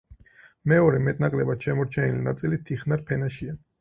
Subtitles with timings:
[0.71, 3.55] მეორე, მეტნაკლებად შემორჩენილი ნაწილი თიხნარ ფენაშია.